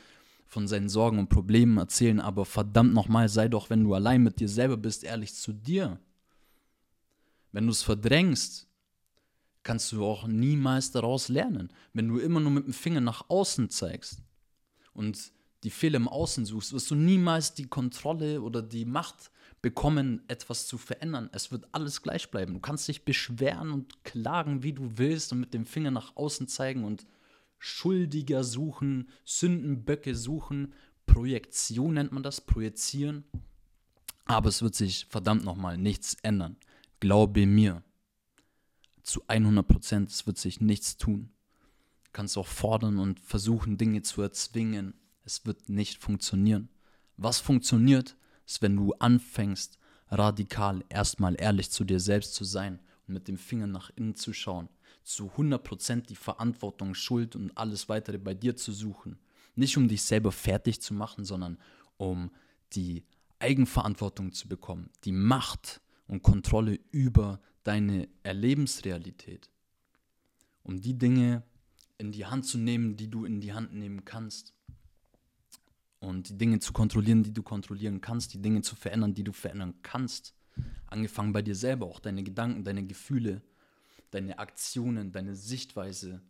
von 0.47 0.69
seinen 0.69 0.88
Sorgen 0.88 1.19
und 1.19 1.31
Problemen 1.31 1.77
erzählen, 1.77 2.21
aber 2.21 2.45
verdammt 2.45 2.95
nochmal, 2.95 3.29
sei 3.29 3.49
doch, 3.49 3.71
wenn 3.71 3.83
du 3.83 3.93
allein 3.95 4.23
mit 4.23 4.38
dir 4.38 4.49
selber 4.49 4.77
bist, 4.77 5.03
ehrlich 5.03 5.35
zu 5.35 5.53
dir. 5.53 5.99
Wenn 7.52 7.67
du 7.67 7.73
es 7.73 7.83
verdrängst, 7.83 8.67
kannst 9.62 9.93
du 9.93 10.05
auch 10.05 10.26
niemals 10.26 10.90
daraus 10.93 11.28
lernen. 11.28 11.73
Wenn 11.93 12.09
du 12.09 12.19
immer 12.19 12.40
nur 12.40 12.50
mit 12.50 12.67
dem 12.67 12.73
Finger 12.73 13.00
nach 13.00 13.28
außen 13.28 13.71
zeigst 13.71 14.23
und 14.93 15.33
die 15.64 15.71
Fehler 15.71 15.97
im 15.97 16.09
Außen 16.09 16.45
suchst, 16.45 16.73
wirst 16.73 16.90
du 16.90 16.95
niemals 16.95 17.55
die 17.55 17.67
Kontrolle 17.67 18.40
oder 18.43 18.62
die 18.62 18.85
Macht 18.85 19.31
bekommen, 19.61 20.23
etwas 20.28 20.67
zu 20.67 20.78
verändern. 20.78 21.31
Es 21.33 21.50
wird 21.50 21.67
alles 21.73 22.02
gleich 22.02 22.31
bleiben. 22.31 22.55
Du 22.55 22.61
kannst 22.61 22.87
dich 22.87 23.05
beschweren 23.05 23.73
und 23.73 24.05
klagen, 24.05 24.62
wie 24.62 24.73
du 24.73 24.99
willst 24.99 25.33
und 25.33 25.40
mit 25.40 25.52
dem 25.52 25.67
Finger 25.67 25.90
nach 25.90 26.17
außen 26.17 26.47
zeigen 26.49 26.85
und 26.85 27.07
Schuldiger 27.59 28.45
suchen, 28.45 29.09
Sündenböcke 29.25 30.14
suchen. 30.14 30.75
Projektion 31.07 31.95
nennt 31.95 32.12
man 32.12 32.23
das, 32.23 32.40
projizieren. 32.40 33.25
Aber 34.26 34.49
es 34.49 34.62
wird 34.62 34.76
sich 34.76 35.07
verdammt 35.07 35.45
nochmal 35.45 35.76
nichts 35.76 36.17
ändern. 36.23 36.57
Glaube 37.00 37.47
mir. 37.47 37.83
Zu 39.02 39.23
100 39.26 39.67
Prozent, 39.67 40.11
es 40.11 40.26
wird 40.26 40.38
sich 40.38 40.61
nichts 40.61 40.97
tun. 40.97 41.31
Du 42.05 42.11
kannst 42.12 42.37
auch 42.37 42.47
fordern 42.47 42.99
und 42.99 43.21
versuchen, 43.21 43.78
Dinge 43.78 44.02
zu 44.02 44.23
erzwingen 44.23 44.95
es 45.28 45.45
wird 45.45 45.69
nicht 45.69 45.99
funktionieren. 45.99 46.71
Was 47.19 47.38
funktioniert, 47.38 48.17
ist, 48.47 48.62
wenn 48.62 48.76
du 48.76 48.95
anfängst, 48.95 49.78
radikal 50.11 50.83
erstmal 50.88 51.38
ehrlich 51.38 51.71
zu 51.71 51.85
dir 51.85 52.00
selbst 52.00 52.35
zu 52.35 52.45
sein 52.45 52.81
und 53.07 53.12
mit 53.12 53.28
dem 53.28 53.37
Finger 53.37 53.67
nach 53.67 53.90
innen 53.95 54.14
zu 54.14 54.33
schauen, 54.33 54.71
zu 55.05 55.31
100% 55.33 56.07
die 56.07 56.17
Verantwortung, 56.17 56.95
Schuld 56.95 57.37
und 57.37 57.55
alles 57.59 57.90
weitere 57.90 58.17
bei 58.17 58.33
dir 58.33 58.57
zu 58.57 58.73
suchen. 58.73 59.19
Nicht 59.55 59.76
um 59.76 59.87
dich 59.87 60.00
selber 60.00 60.33
fertig 60.33 60.81
zu 60.81 60.95
machen, 60.95 61.26
sondern 61.26 61.59
um 61.99 62.31
die 62.73 63.05
Eigenverantwortung 63.40 64.33
zu 64.33 64.49
bekommen, 64.49 64.88
die 65.05 65.12
Macht 65.12 65.83
und 66.09 66.23
Kontrolle 66.23 66.81
über 66.91 67.41
deine 67.62 68.09
Erlebensrealität. 68.25 69.50
Um 70.65 70.81
die 70.81 70.99
Dinge 70.99 71.45
in 71.99 72.12
die 72.12 72.27
Hand 72.27 72.47
zu 72.47 72.59
nehmen, 72.59 72.97
die 72.97 73.09
du 73.09 73.25
in 73.25 73.41
die 73.41 73.53
Hand 73.53 73.75
nehmen 73.75 74.05
kannst 74.05 74.55
und 76.00 76.29
die 76.29 76.38
Dinge 76.38 76.59
zu 76.61 76.73
kontrollieren, 76.73 77.23
die 77.23 77.33
du 77.33 77.43
kontrollieren 77.43 78.00
kannst, 78.00 78.35
die 78.35 78.43
Dinge 78.43 78.62
zu 78.62 78.75
verändern, 78.75 79.15
die 79.15 79.25
du 79.25 79.33
verändern 79.33 79.75
kannst. 79.83 80.35
Angefangen 80.87 81.33
bei 81.33 81.43
dir 81.43 81.55
selber, 81.55 81.87
auch 81.87 82.00
deine 82.00 82.23
Gedanken, 82.23 82.65
deine 82.65 82.85
Gefühle, 82.85 83.43
deine 84.11 84.38
Aktionen, 84.38 85.12
deine 85.12 85.37
Sichtweise 85.37 86.23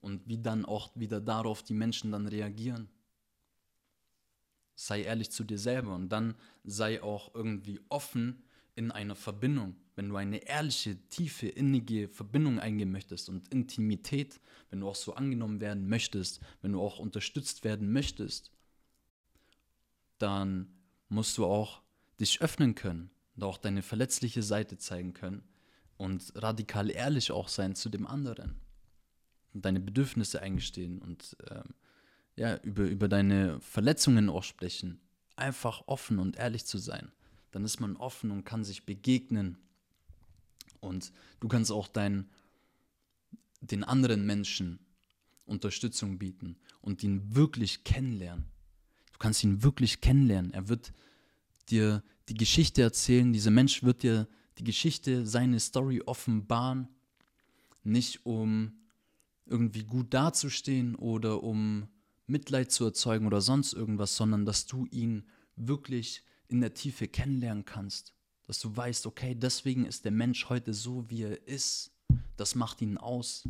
und 0.00 0.28
wie 0.28 0.38
dann 0.38 0.64
auch 0.64 0.90
wieder 0.94 1.20
darauf 1.20 1.62
die 1.62 1.74
Menschen 1.74 2.12
dann 2.12 2.26
reagieren. 2.26 2.88
Sei 4.74 5.02
ehrlich 5.02 5.30
zu 5.30 5.44
dir 5.44 5.58
selber 5.58 5.94
und 5.94 6.10
dann 6.10 6.34
sei 6.64 7.02
auch 7.02 7.34
irgendwie 7.34 7.80
offen 7.88 8.42
in 8.76 8.92
einer 8.92 9.16
Verbindung. 9.16 9.74
Wenn 9.96 10.10
du 10.10 10.16
eine 10.16 10.46
ehrliche, 10.46 10.96
tiefe, 11.08 11.48
innige 11.48 12.08
Verbindung 12.08 12.60
eingehen 12.60 12.92
möchtest 12.92 13.28
und 13.28 13.48
Intimität, 13.48 14.40
wenn 14.70 14.80
du 14.80 14.88
auch 14.88 14.94
so 14.94 15.14
angenommen 15.14 15.60
werden 15.60 15.88
möchtest, 15.88 16.40
wenn 16.60 16.72
du 16.72 16.80
auch 16.80 16.98
unterstützt 16.98 17.64
werden 17.64 17.90
möchtest, 17.90 18.52
dann 20.18 20.68
musst 21.08 21.38
du 21.38 21.46
auch 21.46 21.82
dich 22.20 22.42
öffnen 22.42 22.74
können 22.74 23.10
und 23.34 23.44
auch 23.44 23.58
deine 23.58 23.82
verletzliche 23.82 24.42
Seite 24.42 24.76
zeigen 24.76 25.14
können 25.14 25.42
und 25.96 26.32
radikal 26.36 26.90
ehrlich 26.90 27.32
auch 27.32 27.48
sein 27.48 27.74
zu 27.74 27.88
dem 27.88 28.06
anderen 28.06 28.60
und 29.54 29.64
deine 29.64 29.80
Bedürfnisse 29.80 30.42
eingestehen 30.42 31.00
und 31.00 31.36
ähm, 31.50 31.74
ja, 32.36 32.56
über, 32.58 32.84
über 32.84 33.08
deine 33.08 33.58
Verletzungen 33.60 34.28
auch 34.28 34.44
sprechen. 34.44 35.00
Einfach 35.36 35.84
offen 35.86 36.18
und 36.18 36.36
ehrlich 36.36 36.66
zu 36.66 36.76
sein. 36.76 37.10
Dann 37.56 37.64
ist 37.64 37.80
man 37.80 37.96
offen 37.96 38.30
und 38.32 38.44
kann 38.44 38.64
sich 38.64 38.84
begegnen. 38.84 39.56
Und 40.80 41.10
du 41.40 41.48
kannst 41.48 41.72
auch 41.72 41.88
dein, 41.88 42.28
den 43.62 43.82
anderen 43.82 44.26
Menschen 44.26 44.78
Unterstützung 45.46 46.18
bieten 46.18 46.58
und 46.82 47.02
ihn 47.02 47.34
wirklich 47.34 47.82
kennenlernen. 47.82 48.44
Du 49.10 49.18
kannst 49.20 49.42
ihn 49.42 49.62
wirklich 49.62 50.02
kennenlernen. 50.02 50.52
Er 50.52 50.68
wird 50.68 50.92
dir 51.70 52.02
die 52.28 52.34
Geschichte 52.34 52.82
erzählen. 52.82 53.32
Dieser 53.32 53.52
Mensch 53.52 53.82
wird 53.82 54.02
dir 54.02 54.28
die 54.58 54.64
Geschichte, 54.64 55.26
seine 55.26 55.58
Story 55.58 56.02
offenbaren. 56.04 56.88
Nicht 57.84 58.26
um 58.26 58.80
irgendwie 59.46 59.84
gut 59.84 60.12
dazustehen 60.12 60.94
oder 60.94 61.42
um 61.42 61.88
Mitleid 62.26 62.70
zu 62.70 62.84
erzeugen 62.84 63.26
oder 63.26 63.40
sonst 63.40 63.72
irgendwas, 63.72 64.14
sondern 64.14 64.44
dass 64.44 64.66
du 64.66 64.84
ihn 64.90 65.24
wirklich 65.56 66.22
in 66.48 66.60
der 66.60 66.74
Tiefe 66.74 67.08
kennenlernen 67.08 67.64
kannst. 67.64 68.12
Dass 68.46 68.60
du 68.60 68.76
weißt, 68.76 69.06
okay, 69.06 69.34
deswegen 69.34 69.84
ist 69.84 70.04
der 70.04 70.12
Mensch 70.12 70.48
heute 70.48 70.72
so, 70.72 71.10
wie 71.10 71.22
er 71.22 71.46
ist. 71.48 71.90
Das 72.36 72.54
macht 72.54 72.80
ihn 72.80 72.96
aus. 72.96 73.48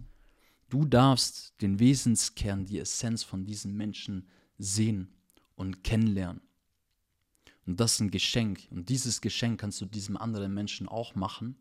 Du 0.69 0.85
darfst 0.85 1.55
den 1.61 1.79
Wesenskern, 1.79 2.65
die 2.65 2.79
Essenz 2.79 3.23
von 3.23 3.45
diesem 3.45 3.77
Menschen 3.77 4.27
sehen 4.59 5.09
und 5.55 5.85
kennenlernen. 5.85 6.41
Und 7.67 7.81
das 7.81 7.95
ist 7.95 8.01
ein 8.01 8.11
Geschenk. 8.11 8.67
Und 8.71 8.89
dieses 8.89 9.21
Geschenk 9.21 9.61
kannst 9.61 9.81
du 9.81 9.87
diesem 9.87 10.17
anderen 10.17 10.55
Menschen 10.55 10.89
auch 10.89 11.15
machen. 11.15 11.57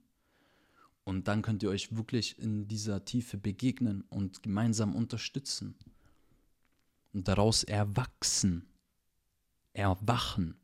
Und 1.03 1.27
dann 1.27 1.41
könnt 1.41 1.61
ihr 1.63 1.69
euch 1.69 1.95
wirklich 1.95 2.39
in 2.39 2.67
dieser 2.67 3.05
Tiefe 3.05 3.37
begegnen 3.37 4.01
und 4.09 4.41
gemeinsam 4.43 4.95
unterstützen. 4.95 5.75
Und 7.13 7.27
daraus 7.27 7.63
erwachsen, 7.63 8.65
erwachen. 9.73 10.55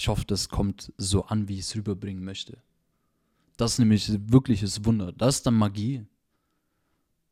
Ich 0.00 0.08
hoffe, 0.08 0.24
das 0.24 0.48
kommt 0.48 0.94
so 0.96 1.26
an, 1.26 1.46
wie 1.46 1.58
ich 1.58 1.66
es 1.66 1.76
rüberbringen 1.76 2.24
möchte. 2.24 2.62
Das 3.58 3.72
ist 3.72 3.80
nämlich 3.80 4.10
wirkliches 4.32 4.82
Wunder. 4.86 5.12
Das 5.12 5.36
ist 5.36 5.46
dann 5.46 5.52
Magie. 5.52 6.06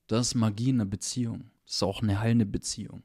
Das 0.07 0.27
ist 0.27 0.35
Magie 0.35 0.69
in 0.69 0.77
einer 0.79 0.85
Beziehung. 0.85 1.51
Das 1.65 1.77
ist 1.77 1.83
auch 1.83 2.03
eine 2.03 2.21
heilende 2.21 2.45
Beziehung. 2.45 3.05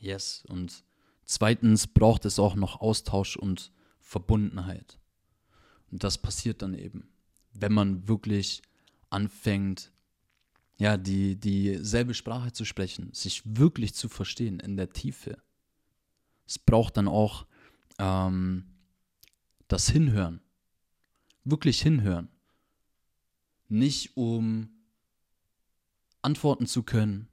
Yes. 0.00 0.44
Und 0.48 0.84
zweitens 1.24 1.86
braucht 1.86 2.26
es 2.26 2.38
auch 2.38 2.54
noch 2.56 2.82
Austausch 2.82 3.38
und 3.38 3.72
Verbundenheit. 4.00 4.98
Und 5.90 6.04
das 6.04 6.18
passiert 6.18 6.60
dann 6.60 6.74
eben, 6.74 7.08
wenn 7.54 7.72
man 7.72 8.06
wirklich 8.06 8.60
anfängt, 9.08 9.92
ja, 10.76 10.98
die, 10.98 11.36
dieselbe 11.36 12.12
Sprache 12.12 12.52
zu 12.52 12.66
sprechen, 12.66 13.14
sich 13.14 13.40
wirklich 13.46 13.94
zu 13.94 14.10
verstehen 14.10 14.60
in 14.60 14.76
der 14.76 14.90
Tiefe. 14.90 15.38
Es 16.46 16.58
braucht 16.58 16.98
dann 16.98 17.08
auch 17.08 17.46
ähm, 17.98 18.66
das 19.72 19.88
Hinhören. 19.88 20.40
Wirklich 21.44 21.80
hinhören. 21.80 22.28
Nicht 23.68 24.16
um 24.16 24.70
antworten 26.22 26.66
zu 26.66 26.82
können, 26.82 27.30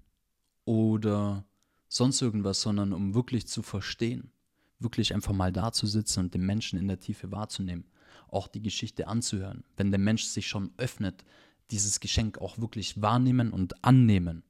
oder 0.68 1.46
sonst 1.88 2.22
irgendwas, 2.22 2.62
sondern 2.62 2.92
um 2.92 3.14
wirklich 3.14 3.48
zu 3.48 3.64
verstehen. 3.64 4.32
Wirklich 4.80 5.14
einfach 5.14 5.32
mal 5.32 5.54
da 5.54 5.72
zu 5.72 5.88
sitzen 5.88 6.20
und 6.20 6.34
den 6.34 6.46
Menschen 6.46 6.78
in 6.78 6.90
der 6.90 7.00
Tiefe 7.00 7.32
wahrzunehmen. 7.32 7.86
Auch 8.28 8.50
die 8.50 8.62
Geschichte 8.62 9.08
anzuhören. 9.08 9.64
Wenn 9.78 9.92
der 9.92 10.00
Mensch 10.00 10.26
sich 10.26 10.48
schon 10.48 10.74
öffnet, 10.76 11.24
dieses 11.72 12.02
Geschenk 12.02 12.40
auch 12.40 12.58
wirklich 12.58 13.02
wahrnehmen 13.02 13.54
und 13.54 13.82
annehmen. 13.86 14.44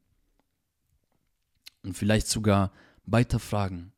Und 1.84 1.96
vielleicht 1.96 2.27
sogar 2.27 2.72
weiterfragen, 3.06 3.94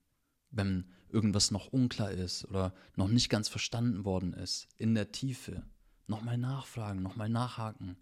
wenn 0.52 0.92
irgendwas 1.12 1.52
noch 1.52 1.68
unklar 1.68 2.12
ist 2.12 2.46
oder 2.46 2.74
noch 2.96 3.08
nicht 3.08 3.30
ganz 3.30 3.48
verstanden 3.50 4.06
worden 4.06 4.34
ist, 4.34 4.68
in 4.78 4.96
der 4.96 5.12
Tiefe. 5.12 5.64
Nochmal 6.08 6.38
nachfragen, 6.38 7.02
nochmal 7.02 7.30
nachhaken. 7.30 7.98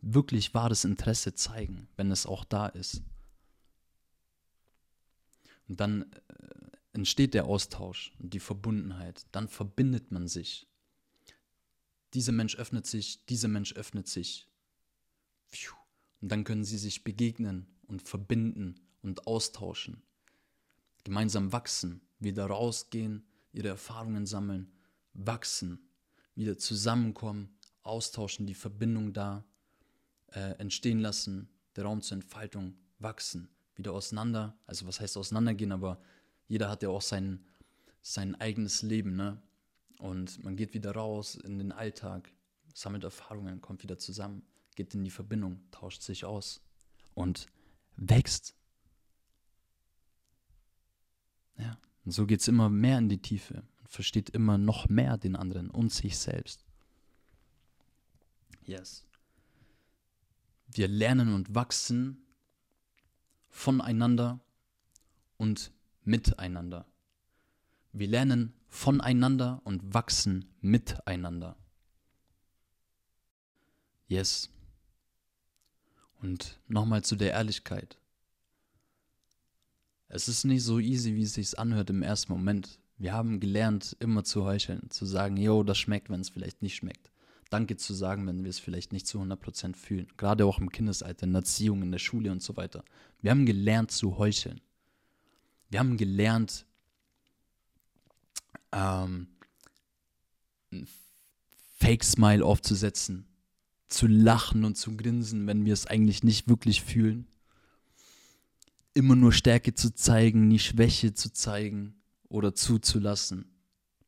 Wirklich 0.00 0.54
wahres 0.54 0.84
Interesse 0.84 1.34
zeigen, 1.34 1.88
wenn 1.96 2.10
es 2.10 2.26
auch 2.26 2.44
da 2.44 2.66
ist. 2.66 3.02
Und 5.68 5.80
dann 5.80 6.10
äh, 6.12 6.52
entsteht 6.92 7.34
der 7.34 7.44
Austausch 7.44 8.12
und 8.18 8.34
die 8.34 8.40
Verbundenheit. 8.40 9.26
Dann 9.32 9.48
verbindet 9.48 10.10
man 10.10 10.28
sich. 10.28 10.66
Dieser 12.14 12.32
Mensch 12.32 12.56
öffnet 12.56 12.86
sich, 12.86 13.24
dieser 13.26 13.48
Mensch 13.48 13.72
öffnet 13.74 14.08
sich. 14.08 14.48
Und 16.20 16.30
dann 16.30 16.44
können 16.44 16.64
sie 16.64 16.78
sich 16.78 17.04
begegnen 17.04 17.66
und 17.86 18.02
verbinden 18.02 18.80
und 19.02 19.26
austauschen. 19.26 20.02
Gemeinsam 21.04 21.52
wachsen, 21.52 22.00
wieder 22.18 22.46
rausgehen, 22.46 23.24
ihre 23.52 23.68
Erfahrungen 23.68 24.26
sammeln, 24.26 24.72
wachsen, 25.14 25.88
wieder 26.34 26.56
zusammenkommen, 26.58 27.56
austauschen, 27.82 28.46
die 28.46 28.54
Verbindung 28.54 29.12
da 29.12 29.44
äh, 30.32 30.52
entstehen 30.58 31.00
lassen, 31.00 31.48
der 31.76 31.84
Raum 31.84 32.00
zur 32.02 32.16
Entfaltung 32.16 32.74
wachsen, 32.98 33.48
wieder 33.74 33.92
auseinander. 33.92 34.56
Also 34.66 34.86
was 34.86 35.00
heißt 35.00 35.16
auseinandergehen, 35.16 35.72
aber 35.72 36.00
jeder 36.48 36.68
hat 36.68 36.82
ja 36.82 36.88
auch 36.88 37.02
sein, 37.02 37.44
sein 38.00 38.34
eigenes 38.40 38.82
Leben, 38.82 39.16
ne? 39.16 39.40
Und 39.98 40.42
man 40.42 40.56
geht 40.56 40.74
wieder 40.74 40.92
raus 40.92 41.36
in 41.36 41.58
den 41.58 41.70
Alltag, 41.70 42.32
sammelt 42.74 43.04
Erfahrungen, 43.04 43.60
kommt 43.60 43.84
wieder 43.84 43.98
zusammen, 43.98 44.42
geht 44.74 44.94
in 44.94 45.04
die 45.04 45.10
Verbindung, 45.10 45.60
tauscht 45.70 46.02
sich 46.02 46.24
aus 46.24 46.60
und 47.14 47.46
wächst. 47.96 48.56
Ja, 51.58 51.78
und 52.04 52.12
so 52.12 52.26
geht 52.26 52.40
es 52.40 52.48
immer 52.48 52.68
mehr 52.68 52.98
in 52.98 53.08
die 53.08 53.20
Tiefe. 53.22 53.54
Man 53.54 53.86
versteht 53.86 54.30
immer 54.30 54.58
noch 54.58 54.88
mehr 54.88 55.18
den 55.18 55.36
anderen 55.36 55.70
und 55.70 55.92
sich 55.92 56.18
selbst. 56.18 56.64
Yes. 58.64 59.04
Wir 60.68 60.88
lernen 60.88 61.34
und 61.34 61.54
wachsen 61.54 62.24
voneinander 63.48 64.40
und 65.36 65.72
miteinander. 66.04 66.86
Wir 67.92 68.08
lernen 68.08 68.54
voneinander 68.68 69.60
und 69.64 69.92
wachsen 69.92 70.46
miteinander. 70.60 71.56
Yes. 74.06 74.50
Und 76.20 76.58
nochmal 76.68 77.02
zu 77.02 77.16
der 77.16 77.32
Ehrlichkeit. 77.32 77.98
Es 80.14 80.28
ist 80.28 80.44
nicht 80.44 80.62
so 80.62 80.78
easy, 80.78 81.14
wie 81.14 81.22
es 81.22 81.32
sich 81.32 81.58
anhört 81.58 81.88
im 81.88 82.02
ersten 82.02 82.32
Moment. 82.32 82.78
Wir 82.98 83.14
haben 83.14 83.40
gelernt, 83.40 83.96
immer 83.98 84.24
zu 84.24 84.44
heucheln, 84.44 84.90
zu 84.90 85.06
sagen, 85.06 85.38
yo, 85.38 85.62
das 85.62 85.78
schmeckt, 85.78 86.10
wenn 86.10 86.20
es 86.20 86.28
vielleicht 86.28 86.60
nicht 86.60 86.74
schmeckt. 86.74 87.10
Danke 87.48 87.78
zu 87.78 87.94
sagen, 87.94 88.26
wenn 88.26 88.44
wir 88.44 88.50
es 88.50 88.58
vielleicht 88.58 88.92
nicht 88.92 89.06
zu 89.06 89.22
100% 89.22 89.74
fühlen. 89.74 90.08
Gerade 90.18 90.44
auch 90.44 90.58
im 90.58 90.70
Kindesalter, 90.70 91.24
in 91.24 91.32
der 91.32 91.40
Erziehung, 91.40 91.80
in 91.82 91.92
der 91.92 91.98
Schule 91.98 92.30
und 92.30 92.42
so 92.42 92.58
weiter. 92.58 92.84
Wir 93.22 93.30
haben 93.30 93.46
gelernt 93.46 93.90
zu 93.90 94.18
heucheln. 94.18 94.60
Wir 95.70 95.78
haben 95.78 95.96
gelernt, 95.96 96.66
ähm, 98.72 99.28
ein 100.72 100.86
Fake-Smile 101.78 102.44
aufzusetzen, 102.44 103.24
zu 103.88 104.06
lachen 104.06 104.66
und 104.66 104.76
zu 104.76 104.94
grinsen, 104.94 105.46
wenn 105.46 105.64
wir 105.64 105.72
es 105.72 105.86
eigentlich 105.86 106.22
nicht 106.22 106.48
wirklich 106.48 106.82
fühlen. 106.82 107.26
Immer 108.94 109.16
nur 109.16 109.32
Stärke 109.32 109.74
zu 109.74 109.94
zeigen, 109.94 110.48
nie 110.48 110.58
Schwäche 110.58 111.14
zu 111.14 111.32
zeigen 111.32 112.02
oder 112.28 112.54
zuzulassen. 112.54 113.46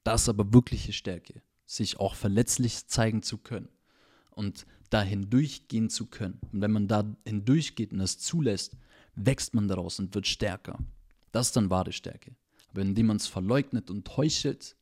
Das 0.02 0.28
aber 0.28 0.52
wirkliche 0.52 0.92
Stärke 0.92 1.42
sich 1.66 1.98
auch 1.98 2.14
verletzlich 2.14 2.86
zeigen 2.86 3.22
zu 3.22 3.38
können 3.38 3.68
und 4.30 4.66
da 4.90 5.02
hindurchgehen 5.02 5.88
zu 5.90 6.06
können. 6.06 6.38
Und 6.52 6.60
wenn 6.60 6.70
man 6.70 6.88
da 6.88 7.16
hindurchgeht 7.26 7.92
und 7.92 7.98
das 7.98 8.18
zulässt, 8.18 8.76
wächst 9.14 9.54
man 9.54 9.68
daraus 9.68 9.98
und 9.98 10.14
wird 10.14 10.26
stärker. 10.26 10.78
Das 11.32 11.48
ist 11.48 11.56
dann 11.56 11.70
wahre 11.70 11.92
Stärke. 11.92 12.36
Aber 12.70 12.82
indem 12.82 13.06
man 13.06 13.16
es 13.16 13.26
verleugnet 13.26 13.90
und 13.90 14.16
heuchelt, 14.16 14.76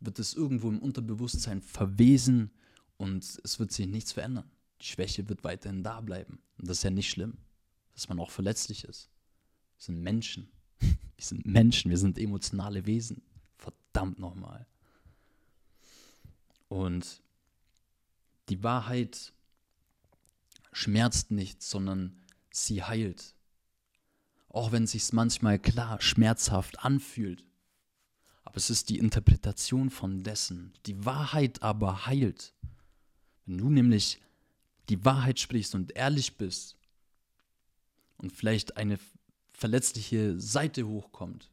wird 0.00 0.18
es 0.18 0.34
irgendwo 0.34 0.68
im 0.68 0.78
Unterbewusstsein 0.78 1.62
verwesen 1.62 2.50
und 2.96 3.40
es 3.44 3.58
wird 3.58 3.72
sich 3.72 3.86
nichts 3.86 4.12
verändern. 4.12 4.50
Die 4.80 4.86
Schwäche 4.86 5.28
wird 5.28 5.44
weiterhin 5.44 5.82
da 5.82 6.00
bleiben. 6.00 6.40
Und 6.58 6.68
das 6.68 6.78
ist 6.78 6.84
ja 6.84 6.90
nicht 6.90 7.10
schlimm, 7.10 7.36
dass 7.92 8.08
man 8.08 8.18
auch 8.18 8.30
verletzlich 8.30 8.84
ist. 8.84 9.10
Sind 9.80 10.02
Menschen. 10.02 10.50
Wir 10.80 11.24
sind 11.24 11.46
Menschen, 11.46 11.90
wir 11.90 11.98
sind 11.98 12.18
emotionale 12.18 12.86
Wesen. 12.86 13.22
Verdammt 13.56 14.18
nochmal. 14.18 14.66
Und 16.68 17.22
die 18.48 18.62
Wahrheit 18.62 19.32
schmerzt 20.72 21.30
nicht, 21.30 21.62
sondern 21.62 22.20
sie 22.50 22.82
heilt. 22.82 23.34
Auch 24.48 24.70
wenn 24.70 24.84
es 24.84 24.92
sich 24.92 25.12
manchmal 25.12 25.58
klar 25.58 26.00
schmerzhaft 26.00 26.84
anfühlt. 26.84 27.44
Aber 28.44 28.56
es 28.56 28.70
ist 28.70 28.88
die 28.88 28.98
Interpretation 28.98 29.90
von 29.90 30.22
dessen. 30.22 30.72
Die 30.86 31.04
Wahrheit 31.04 31.62
aber 31.62 32.06
heilt. 32.06 32.54
Wenn 33.46 33.58
du 33.58 33.70
nämlich 33.70 34.20
die 34.88 35.04
Wahrheit 35.04 35.38
sprichst 35.40 35.74
und 35.74 35.96
ehrlich 35.96 36.36
bist 36.36 36.76
und 38.18 38.32
vielleicht 38.32 38.76
eine 38.76 38.98
verletzliche 39.60 40.40
Seite 40.40 40.88
hochkommt, 40.88 41.50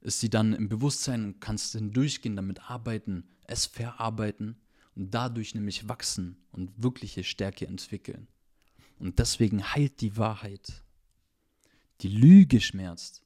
ist 0.00 0.18
sie 0.18 0.28
dann 0.28 0.52
im 0.54 0.68
Bewusstsein 0.68 1.24
und 1.24 1.40
kannst 1.40 1.72
hindurchgehen, 1.72 2.34
damit 2.34 2.68
arbeiten, 2.68 3.28
es 3.46 3.66
verarbeiten 3.66 4.56
und 4.96 5.14
dadurch 5.14 5.54
nämlich 5.54 5.88
wachsen 5.88 6.36
und 6.50 6.82
wirkliche 6.82 7.22
Stärke 7.22 7.68
entwickeln. 7.68 8.26
Und 8.98 9.20
deswegen 9.20 9.72
heilt 9.72 10.00
die 10.00 10.16
Wahrheit. 10.16 10.82
Die 12.00 12.08
Lüge 12.08 12.60
schmerzt. 12.60 13.22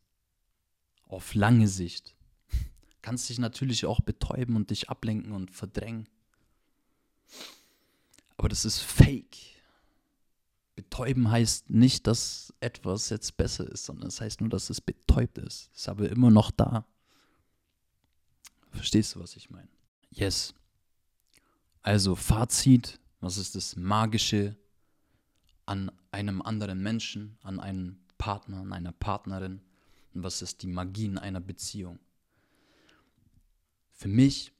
Auf 1.04 1.34
lange 1.34 1.68
Sicht. 1.68 2.14
Kannst 3.00 3.30
dich 3.30 3.38
natürlich 3.38 3.86
auch 3.86 4.00
betäuben 4.00 4.56
und 4.56 4.68
dich 4.68 4.90
ablenken 4.90 5.32
und 5.32 5.50
verdrängen. 5.50 6.06
Aber 8.36 8.50
das 8.50 8.66
ist 8.66 8.80
fake. 8.80 9.55
Betäuben 10.76 11.30
heißt 11.30 11.70
nicht, 11.70 12.06
dass 12.06 12.52
etwas 12.60 13.08
jetzt 13.08 13.38
besser 13.38 13.66
ist, 13.66 13.86
sondern 13.86 14.08
es 14.08 14.20
heißt 14.20 14.42
nur, 14.42 14.50
dass 14.50 14.68
es 14.68 14.82
betäubt 14.82 15.38
ist. 15.38 15.70
Es 15.72 15.80
ist 15.80 15.88
aber 15.88 16.10
immer 16.10 16.30
noch 16.30 16.50
da. 16.50 16.86
Verstehst 18.70 19.14
du, 19.14 19.20
was 19.20 19.36
ich 19.36 19.48
meine? 19.48 19.70
Yes. 20.10 20.54
Also 21.82 22.14
Fazit, 22.14 23.00
was 23.20 23.38
ist 23.38 23.54
das 23.54 23.74
Magische 23.74 24.54
an 25.64 25.90
einem 26.12 26.42
anderen 26.42 26.82
Menschen, 26.82 27.38
an 27.42 27.58
einem 27.58 27.98
Partner, 28.18 28.60
an 28.60 28.74
einer 28.74 28.92
Partnerin 28.92 29.62
und 30.12 30.22
was 30.22 30.42
ist 30.42 30.62
die 30.62 30.66
Magie 30.66 31.06
in 31.06 31.16
einer 31.16 31.40
Beziehung? 31.40 31.98
Für 33.92 34.08
mich, 34.08 34.52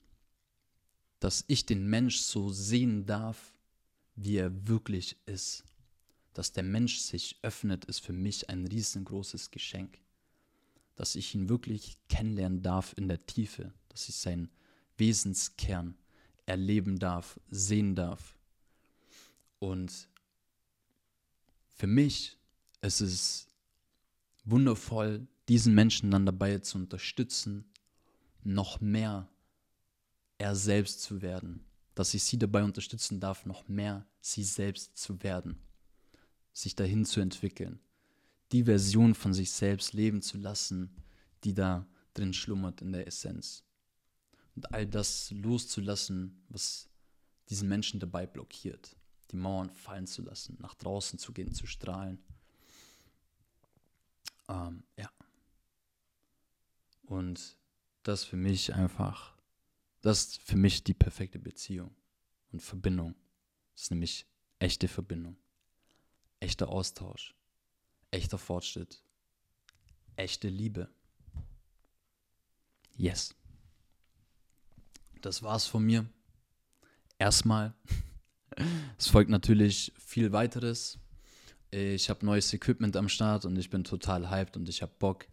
dass 1.21 1.45
ich 1.47 1.67
den 1.67 1.87
Mensch 1.87 2.21
so 2.21 2.49
sehen 2.49 3.05
darf, 3.05 3.53
wie 4.15 4.37
er 4.37 4.67
wirklich 4.67 5.19
ist 5.27 5.63
dass 6.37 6.53
der 6.53 6.65
Mensch 6.65 6.99
sich 6.99 7.39
öffnet, 7.41 7.87
ist 7.87 8.01
für 8.01 8.13
mich 8.13 8.51
ein 8.51 8.67
riesengroßes 8.67 9.51
Geschenk. 9.51 9.99
Dass 10.95 11.15
ich 11.15 11.35
ihn 11.35 11.49
wirklich 11.49 11.97
kennenlernen 12.11 12.61
darf 12.61 12.93
in 12.99 13.09
der 13.09 13.25
Tiefe, 13.25 13.73
dass 13.89 14.11
ich 14.11 14.17
seinen 14.17 14.51
Wesenskern 14.99 15.97
erleben 16.45 16.99
darf, 16.99 17.41
sehen 17.49 17.95
darf. 17.95 18.37
Und 19.61 20.11
für 21.73 21.87
mich 21.87 22.37
ist 22.83 23.01
es 23.01 23.49
wundervoll, 24.45 25.27
diesen 25.49 25.75
Menschen 25.75 26.11
dann 26.11 26.27
dabei 26.27 26.59
zu 26.59 26.77
unterstützen, 26.77 27.65
noch 28.43 28.83
mehr 28.83 29.27
er 30.37 30.55
selbst 30.55 31.01
zu 31.01 31.23
werden. 31.23 31.65
Dass 31.95 32.13
ich 32.13 32.25
sie 32.25 32.39
dabei 32.39 32.63
unterstützen 32.63 33.21
darf, 33.21 33.47
noch 33.47 33.69
mehr 33.69 34.05
sie 34.21 34.45
selbst 34.45 34.99
zu 34.99 35.23
werden 35.23 35.63
sich 36.57 36.75
dahin 36.75 37.05
zu 37.05 37.21
entwickeln, 37.21 37.81
die 38.51 38.65
Version 38.65 39.15
von 39.15 39.35
sich 39.35 39.51
selbst 39.51 39.93
leben 39.93 40.23
zu 40.23 40.39
lassen, 40.39 40.91
die 41.45 41.53
da 41.53 41.87
drin 42.15 42.33
schlummert 42.33 42.81
in 42.81 42.93
der 42.93 43.07
Essenz. 43.07 43.63
Und 44.55 44.73
all 44.73 44.87
das 44.87 45.31
loszulassen, 45.33 46.43
was 46.49 46.89
diesen 47.51 47.69
Menschen 47.69 48.01
dabei 48.01 48.27
blockiert, 48.27 48.97
die 49.33 49.37
Mauern 49.37 49.69
fallen 49.69 50.07
zu 50.07 50.23
lassen, 50.23 50.57
nach 50.59 50.75
draußen 50.77 51.19
zu 51.19 51.35
gehen, 51.35 51.53
zu 51.53 51.67
strahlen. 51.67 52.25
Ähm, 54.49 54.83
ja. 54.97 55.11
Und 57.03 57.59
das 58.03 58.25
für 58.25 58.37
mich 58.39 58.73
einfach, 58.73 59.37
das 60.01 60.21
ist 60.21 60.39
für 60.41 60.57
mich 60.57 60.85
die 60.85 60.95
perfekte 60.95 61.39
Beziehung 61.39 61.95
und 62.51 62.63
Verbindung. 62.63 63.15
Das 63.75 63.83
ist 63.83 63.91
nämlich 63.91 64.27
echte 64.59 64.89
Verbindung 64.89 65.37
echter 66.47 66.69
Austausch, 66.69 67.35
echter 68.13 68.39
Fortschritt, 68.39 69.03
echte 70.15 70.49
Liebe. 70.49 70.89
Yes. 72.97 73.35
Das 75.23 75.43
war's 75.43 75.67
von 75.67 75.85
mir. 75.85 76.07
Erstmal. 77.19 77.75
Es 78.97 79.09
folgt 79.09 79.29
natürlich 79.29 79.93
viel 79.99 80.33
weiteres. 80.33 80.99
Ich 81.71 82.09
habe 82.09 82.25
neues 82.25 82.55
Equipment 82.55 82.97
am 82.97 83.11
Start 83.11 83.45
und 83.45 83.55
ich 83.59 83.69
bin 83.69 83.85
total 83.85 84.31
hyped 84.31 84.57
und 84.57 84.71
ich 84.71 84.81
habe 84.81 84.93
Bock. 84.99 85.27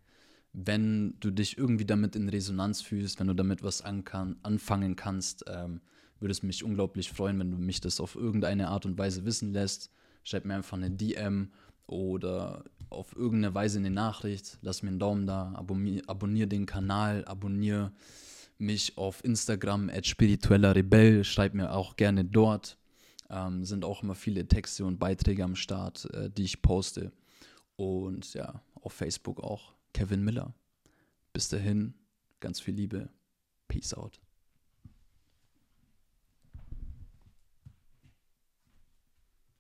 Wenn 0.52 1.18
du 1.22 1.32
dich 1.32 1.58
irgendwie 1.58 1.86
damit 1.86 2.18
in 2.18 2.28
Resonanz 2.28 2.82
fühlst, 2.82 3.22
wenn 3.22 3.28
du 3.28 3.34
damit 3.34 3.64
was 3.64 3.82
anfangen 3.82 4.98
kannst, 4.98 5.46
ähm, 5.48 5.80
würde 6.20 6.34
es 6.34 6.44
mich 6.44 6.66
unglaublich 6.66 7.10
freuen, 7.14 7.40
wenn 7.40 7.52
du 7.52 7.58
mich 7.58 7.80
das 7.80 8.02
auf 8.02 8.16
irgendeine 8.16 8.68
Art 8.68 8.86
und 8.86 8.98
Weise 8.98 9.24
wissen 9.24 9.54
lässt 9.54 9.90
schreib 10.24 10.46
mir 10.46 10.56
einfach 10.56 10.78
eine 10.78 10.92
DM 10.92 11.52
oder 11.88 12.64
auf 12.90 13.16
irgendeine 13.16 13.54
Weise 13.54 13.80
eine 13.80 13.92
Nachricht, 13.92 14.58
lass 14.62 14.84
mir 14.84 14.90
einen 14.90 15.00
Daumen 15.00 15.28
da, 15.28 15.54
abonnier, 15.56 16.04
abonnier 16.08 16.48
den 16.48 16.66
Kanal, 16.66 17.26
abonniere 17.26 17.92
mich 18.58 18.98
auf 18.98 19.24
Instagram 19.24 19.90
at 19.90 20.06
spiritueller 20.06 20.76
Rebell, 20.76 21.24
schreib 21.24 21.54
mir 21.54 21.72
auch 21.72 21.96
gerne 21.96 22.24
dort. 22.24 22.78
Ähm, 23.30 23.66
sind 23.66 23.84
auch 23.84 24.04
immer 24.04 24.16
viele 24.16 24.48
Texte 24.48 24.86
und 24.86 25.00
Beiträge 25.00 25.44
am 25.44 25.56
Start, 25.56 26.06
äh, 26.14 26.30
die 26.30 26.44
ich 26.44 26.62
poste. 26.62 27.12
Und 27.76 28.34
ja, 28.34 28.62
auf 28.76 28.94
Facebook 28.94 29.42
auch 29.42 29.74
Kevin 29.94 30.24
Miller. 30.24 30.54
Bis 31.32 31.50
dahin, 31.50 31.96
ganz 32.40 32.60
viel 32.60 32.76
Liebe. 32.76 33.10
Peace 33.68 33.94
out. 33.94 34.23